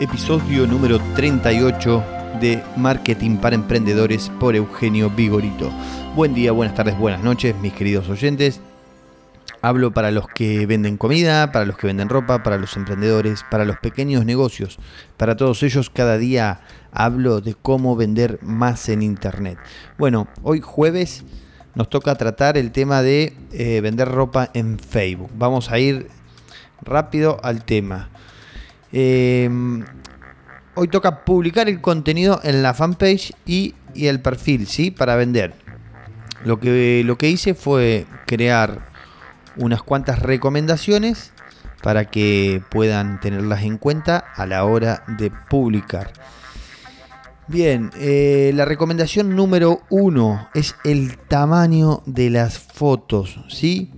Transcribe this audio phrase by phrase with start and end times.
[0.00, 2.02] Episodio número 38
[2.40, 5.70] de Marketing para Emprendedores por Eugenio Vigorito.
[6.16, 8.60] Buen día, buenas tardes, buenas noches, mis queridos oyentes.
[9.60, 13.66] Hablo para los que venden comida, para los que venden ropa, para los emprendedores, para
[13.66, 14.78] los pequeños negocios.
[15.18, 19.58] Para todos ellos cada día hablo de cómo vender más en Internet.
[19.98, 21.22] Bueno, hoy jueves
[21.74, 25.30] nos toca tratar el tema de eh, vender ropa en Facebook.
[25.34, 26.08] Vamos a ir
[26.80, 28.08] rápido al tema.
[28.92, 29.84] Em,
[30.74, 34.90] hoy toca publicar el contenido en la fanpage y, el perfil, ¿sí?
[34.90, 35.54] Para vender.
[36.44, 38.88] Lo que, lo que hice fue crear
[39.56, 41.32] unas cuantas recomendaciones
[41.82, 46.12] para que puedan tenerlas en cuenta a la hora de publicar.
[47.48, 53.90] Bien, eh, la recomendación número uno es el tamaño de las fotos, ¿sí?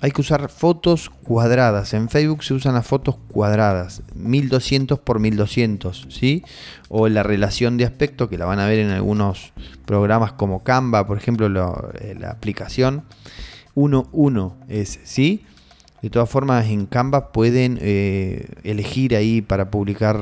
[0.00, 1.92] Hay que usar fotos cuadradas.
[1.92, 6.44] En Facebook se usan las fotos cuadradas, 1200 por 1200, ¿sí?
[6.88, 9.52] O la relación de aspecto, que la van a ver en algunos
[9.86, 11.46] programas como Canva, por ejemplo,
[12.00, 13.04] eh, la aplicación.
[13.74, 15.44] 1-1 es, ¿sí?
[16.00, 20.16] De todas formas, en Canva pueden eh, elegir ahí para publicar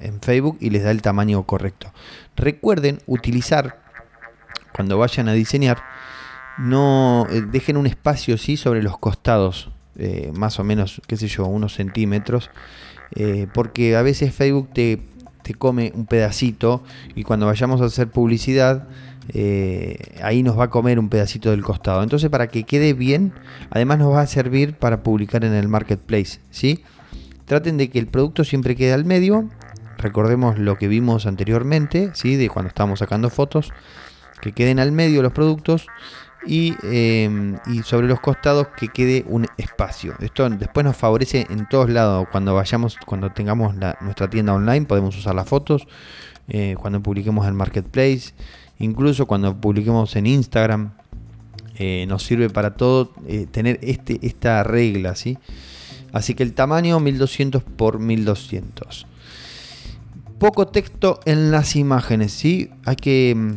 [0.00, 1.92] en Facebook y les da el tamaño correcto.
[2.34, 3.78] Recuerden utilizar,
[4.74, 5.82] cuando vayan a diseñar,
[6.58, 8.56] no eh, dejen un espacio ¿sí?
[8.56, 12.50] sobre los costados, eh, más o menos, qué sé yo, unos centímetros,
[13.14, 15.00] eh, porque a veces Facebook te,
[15.42, 16.82] te, come un pedacito
[17.14, 18.88] y cuando vayamos a hacer publicidad,
[20.22, 22.02] ahí nos va a comer un pedacito del costado.
[22.02, 23.32] Entonces, para que quede bien,
[23.70, 26.82] además nos va a servir para publicar en el marketplace, ¿sí?
[27.44, 29.48] Traten de que el producto siempre quede al medio.
[29.98, 32.36] Recordemos lo que vimos anteriormente, ¿sí?
[32.36, 33.72] De cuando estábamos sacando fotos,
[34.40, 35.88] que queden al medio los productos
[36.46, 40.14] Em, y, sobre los costados que quede un espacio.
[40.20, 42.26] Esto después nos favorece en todos lados.
[42.30, 45.86] Cuando vayamos, cuando tengamos nuestra tienda online, podemos usar las fotos.
[46.48, 48.32] Eh, cuando publiquemos en Marketplace,
[48.78, 50.92] incluso cuando publiquemos en Instagram,
[51.76, 55.16] eh, nos sirve para todo eh, tener este, esta regla.
[55.16, 55.38] ¿sí?
[56.12, 59.06] Así que el tamaño 1200 por 1200.
[60.38, 62.32] Poco texto en las imágenes.
[62.32, 62.70] ¿sí?
[62.84, 63.56] Hay que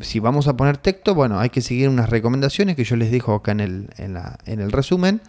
[0.00, 3.34] si vamos a poner texto, bueno, hay que seguir unas recomendaciones que yo les dejo
[3.34, 5.20] acá en el, en el resumen.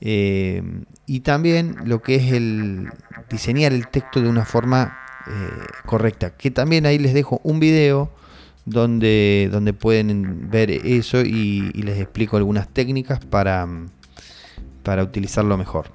[0.00, 0.62] Eh,
[1.06, 2.88] y también lo que es el
[3.30, 5.30] diseñar el texto de una forma eh,
[5.86, 6.36] correcta.
[6.36, 8.10] Que también ahí les dejo un video
[8.64, 13.66] donde, donde pueden ver eso y, les explico algunas técnicas para,
[14.82, 15.86] para utilizarlo mejor.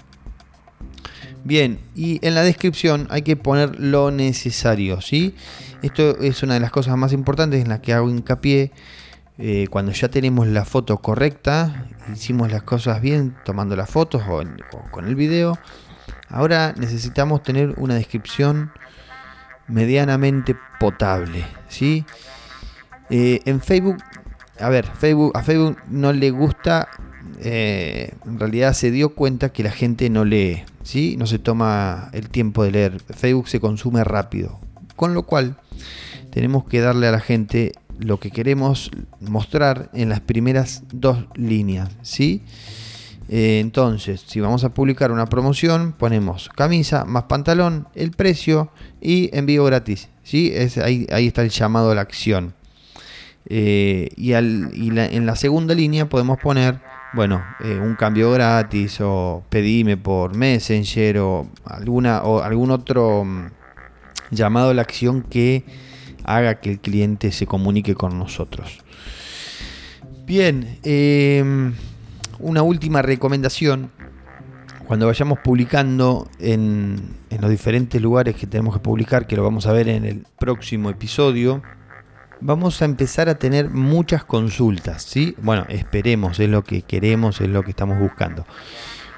[1.43, 5.33] Bien, y en la descripción hay que poner lo necesario, ¿sí?
[5.81, 8.71] Esto es una de las cosas más importantes en las que hago hincapié.
[9.37, 14.43] Eh, cuando ya tenemos la foto correcta, hicimos las cosas bien tomando las fotos o,
[14.91, 15.57] con el video,
[16.29, 18.71] ahora necesitamos tener una descripción
[19.67, 22.05] medianamente potable, ¿sí?
[23.09, 23.97] Eh, en Facebook,
[24.59, 26.89] a ver, Facebook, a Facebook no le gusta,
[27.39, 31.15] eh, en realidad se dio cuenta que la gente no lee, ¿sí?
[31.17, 32.99] No se toma el tiempo de leer.
[32.99, 34.59] Facebook se consume rápido.
[34.95, 35.57] Con lo cual,
[36.31, 41.89] tenemos que darle a la gente lo que queremos mostrar en las primeras dos líneas,
[42.01, 42.41] ¿sí?
[43.29, 49.29] Eh, entonces, si vamos a publicar una promoción, ponemos camisa más pantalón, el precio y
[49.37, 50.51] envío gratis, ¿sí?
[50.53, 52.53] Es, ahí, ahí está el llamado a la acción.
[53.47, 56.79] Eh, y, en la segunda línea podemos poner
[57.13, 63.47] bueno, eh, un cambio gratis o pedime por Messenger o alguna o algún otro mm,
[64.31, 65.63] llamado a la acción que
[66.23, 68.79] haga que el cliente se comunique con nosotros.
[70.25, 71.73] Bien, em,
[72.39, 73.91] una última recomendación.
[74.87, 76.97] Cuando vayamos publicando en,
[77.29, 80.25] en los diferentes lugares que tenemos que publicar, que lo vamos a ver en el
[80.37, 81.61] próximo episodio,
[82.41, 85.35] vamos a empezar a tener muchas consultas, ¿sí?
[85.41, 88.45] Bueno, esperemos, es lo que queremos, es lo que estamos buscando.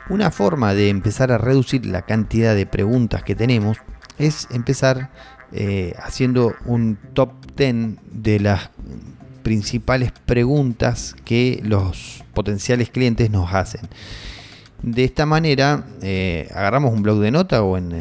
[0.09, 3.78] Una forma de empezar a reducir la cantidad de preguntas que tenemos
[4.18, 5.10] es empezar
[5.51, 8.69] eh, haciendo un top 10 de las
[9.44, 13.81] principales preguntas que los potenciales clientes nos hacen.
[14.81, 17.94] De esta manera, eh, agarramos un blog de nota o en,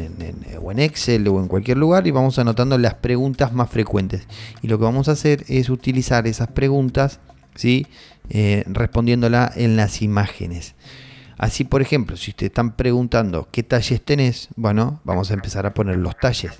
[0.79, 4.27] Excel o en cualquier lugar y vamos anotando las preguntas más frecuentes.
[4.61, 7.21] Y lo que vamos a hacer es utilizar esas preguntas,
[7.55, 7.87] ¿sí?
[8.29, 10.75] Eh, respondiéndola en las imágenes.
[11.43, 15.73] Así, por ejemplo, si te están preguntando qué talles tenés, bueno, vamos a empezar a
[15.73, 16.53] poner los talles.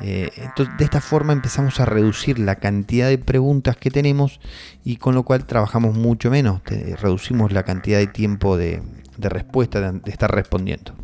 [0.00, 4.40] Eh, entonces, de esta forma empezamos a reducir la cantidad de preguntas que tenemos
[4.82, 6.62] y con lo cual trabajamos mucho menos,
[7.02, 8.82] reducimos la cantidad de tiempo de,
[9.18, 10.94] respuesta, de, estar respondiendo.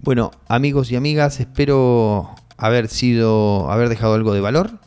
[0.00, 4.80] Bueno, amigos y amigas, espero haber sido, haber dejado algo de valor.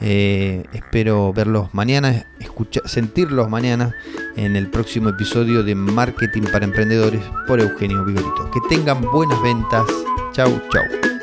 [0.00, 3.94] Eh, espero verlos mañana, escuchar, sentirlos mañana
[4.36, 8.50] en el próximo episodio de Marketing para Emprendedores por Eugenio Vigorito.
[8.50, 9.84] Que tengan buenas ventas.
[10.32, 11.19] Chau, chau.